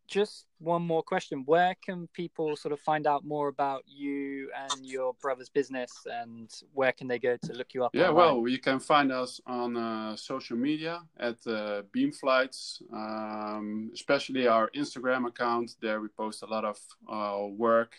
just 0.10 0.46
one 0.58 0.82
more 0.82 1.04
question. 1.04 1.44
Where 1.46 1.76
can 1.86 2.08
people 2.14 2.56
sort 2.56 2.74
of 2.74 2.80
find 2.80 3.06
out 3.08 3.24
more 3.24 3.48
about 3.48 3.84
you 3.88 4.50
and 4.56 4.86
your 4.86 5.14
brother's 5.22 5.50
business, 5.50 5.92
and 6.06 6.50
where 6.74 6.92
can 6.92 7.08
they 7.08 7.20
go 7.20 7.38
to 7.38 7.54
look 7.54 7.74
you 7.74 7.84
up? 7.86 7.92
Yeah, 7.94 8.10
online? 8.10 8.16
well, 8.16 8.48
you 8.48 8.60
can 8.60 8.80
find 8.80 9.12
us 9.12 9.40
on 9.46 9.78
uh, 9.78 10.16
social 10.16 10.58
media 10.58 11.02
at 11.18 11.38
uh, 11.48 11.84
BeemFlights, 11.96 12.82
um, 12.94 13.92
especially 13.94 14.48
our 14.48 14.70
Instagram 14.76 15.28
account. 15.28 15.76
There 15.82 16.02
we 16.02 16.08
post 16.10 16.44
a 16.44 16.48
lot 16.48 16.66
of 16.66 16.78
uh, 17.10 17.46
work 17.48 17.96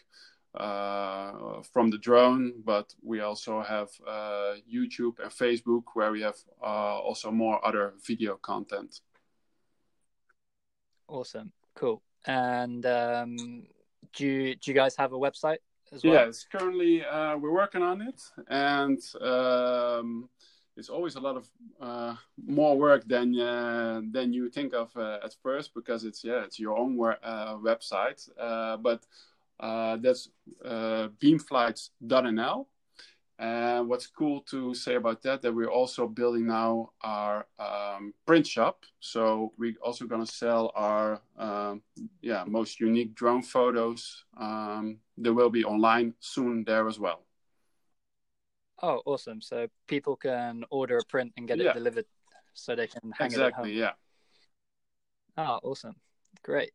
uh, 0.55 1.63
from 1.73 1.91
the 1.91 1.99
drone, 1.99 2.55
but 2.65 2.93
we 3.03 3.21
also 3.21 3.63
have 3.63 3.89
uh, 4.07 4.55
YouTube 4.73 5.19
and 5.23 5.31
Facebook 5.31 5.85
where 5.95 6.11
we 6.11 6.23
have 6.23 6.37
uh, 6.63 6.99
also 6.99 7.31
more 7.31 7.65
other 7.65 7.95
video 8.05 8.37
content. 8.37 9.01
Awesome. 11.07 11.53
Cool. 11.81 12.03
And 12.27 12.85
um, 12.85 13.63
do 14.15 14.27
you, 14.27 14.55
do 14.55 14.71
you 14.71 14.75
guys 14.75 14.95
have 14.97 15.15
a 15.15 15.19
website 15.19 15.57
as 15.93 16.05
well? 16.05 16.13
Yes, 16.13 16.45
currently 16.53 17.03
uh, 17.03 17.39
we're 17.39 17.55
working 17.55 17.83
on 17.83 18.03
it, 18.03 18.21
and 18.49 18.99
um, 19.23 20.29
it's 20.77 20.91
always 20.91 21.15
a 21.15 21.21
lot 21.21 21.39
of 21.39 21.49
uh, 21.81 22.17
more 22.47 22.77
work 22.77 23.09
than 23.09 23.41
uh, 23.41 24.03
than 24.13 24.35
you 24.35 24.51
think 24.51 24.75
of 24.75 24.95
uh, 24.95 25.21
at 25.25 25.35
first 25.43 25.73
because 25.75 26.05
it's 26.05 26.23
yeah 26.23 26.45
it's 26.45 26.61
your 26.61 26.77
own 26.77 27.01
uh, 27.01 27.57
website, 27.57 28.29
uh, 28.39 28.77
but 28.77 29.07
that's 30.03 30.29
beemflights.nl 30.63 32.67
and 33.41 33.89
what's 33.89 34.07
cool 34.07 34.43
to 34.43 34.75
say 34.75 34.97
about 34.97 35.23
that, 35.23 35.41
that 35.41 35.55
we're 35.55 35.71
also 35.71 36.07
building 36.07 36.47
now 36.47 36.91
our 37.01 37.47
um, 37.59 38.13
print 38.27 38.47
shop. 38.47 38.85
So 39.01 39.55
we're 39.57 39.77
also 39.83 40.05
going 40.05 40.25
to 40.25 40.31
sell 40.31 40.71
our 40.75 41.23
um, 41.39 41.81
yeah 42.21 42.45
most 42.47 42.81
unique 42.81 43.15
drone 43.15 43.43
photos. 43.43 44.25
Um, 44.39 44.99
they 45.17 45.31
will 45.31 45.49
be 45.49 45.65
online 45.65 46.15
soon 46.21 46.65
there 46.65 46.87
as 46.87 47.01
well. 47.01 47.25
Oh, 48.83 49.01
awesome! 49.07 49.41
So 49.41 49.69
people 49.89 50.17
can 50.17 50.65
order 50.71 50.99
a 50.99 51.05
print 51.09 51.33
and 51.39 51.49
get 51.49 51.59
yeah. 51.59 51.71
it 51.71 51.75
delivered, 51.75 52.07
so 52.53 52.77
they 52.77 52.89
can 52.89 53.11
hang 53.19 53.27
exactly, 53.27 53.79
it 53.79 53.83
at 53.83 53.95
home. 53.95 53.97
Yeah. 55.37 55.53
Oh, 55.63 55.71
awesome! 55.71 55.97
Great, 56.43 56.73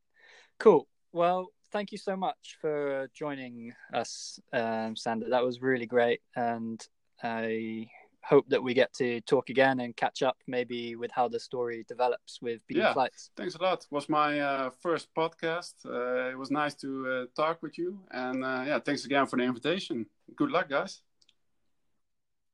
cool. 0.60 0.88
Well, 1.13 1.50
thank 1.75 1.91
you 1.91 1.98
so 1.98 2.15
much 2.15 2.58
for 2.62 3.10
joining 3.13 3.74
us, 3.94 4.39
um, 4.53 4.96
Sander. 4.96 5.29
That 5.29 5.44
was 5.44 5.62
really 5.62 5.86
great, 5.86 6.22
and 6.38 6.82
I 7.22 7.89
hope 8.24 8.46
that 8.48 8.63
we 8.63 8.74
get 8.74 8.94
to 8.94 9.20
talk 9.22 9.50
again 9.50 9.82
and 9.82 9.94
catch 9.98 10.24
up, 10.24 10.38
maybe 10.48 10.96
with 10.96 11.12
how 11.12 11.27
the 11.27 11.38
story 11.38 11.84
develops 11.86 12.41
with 12.41 12.62
Beem 12.67 12.77
yeah, 12.77 12.94
Flights. 12.94 13.29
Thanks 13.36 13.55
a 13.55 13.62
lot. 13.62 13.79
It 13.84 13.91
was 13.91 14.08
my 14.08 14.39
uh, 14.39 14.70
first 14.82 15.10
podcast. 15.13 15.74
Uh, 15.86 16.32
it 16.32 16.38
was 16.38 16.50
nice 16.50 16.75
to 16.75 16.89
uh, 17.08 17.25
talk 17.36 17.62
with 17.62 17.77
you, 17.77 18.00
and 18.12 18.46
uh, 18.46 18.63
yeah, 18.65 18.79
thanks 18.79 19.03
again 19.03 19.25
for 19.25 19.36
the 19.36 19.44
invitation. 19.44 20.05
Good 20.38 20.51
luck, 20.51 20.70
guys. 20.70 21.01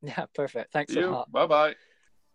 Yeah, 0.03 0.25
perfect. 0.33 0.73
Thanks 0.73 0.95
See 0.95 0.99
a 0.99 1.11
lot. 1.11 1.31
Bye 1.31 1.45
bye. 1.45 1.75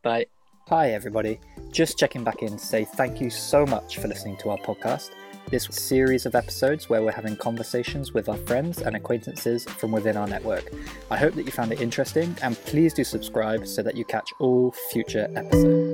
Bye. 0.05 0.27
Hi, 0.69 0.93
everybody. 0.93 1.41
Just 1.73 1.99
checking 1.99 2.23
back 2.23 2.43
in 2.43 2.53
to 2.53 2.65
say 2.65 2.85
thank 2.85 3.21
you 3.21 3.29
so 3.29 3.67
much 3.67 3.99
for 3.99 4.07
listening 4.07 4.37
to 4.37 4.51
our 4.51 4.59
podcast 4.59 5.11
this 5.51 5.65
series 5.71 6.27
of 6.27 6.35
episodes 6.35 6.89
where 6.89 7.03
we're 7.03 7.13
having 7.13 7.37
conversations 7.37 8.13
with 8.13 8.29
our 8.29 8.37
friends 8.37 8.83
and 8.83 8.97
acquaintances 8.97 9.65
from 9.65 9.93
within 9.93 10.17
our 10.17 10.27
network. 10.27 10.73
I 11.11 11.17
hope 11.17 11.35
that 11.35 11.45
you 11.45 11.53
found 11.53 11.73
it 11.73 11.81
interesting 11.81 12.37
and 12.43 12.57
please 12.65 12.93
do 12.93 13.05
subscribe 13.05 13.67
so 13.67 13.83
that 13.83 13.97
you 13.97 14.05
catch 14.05 14.33
all 14.39 14.73
future 14.91 15.29
episodes. 15.37 15.86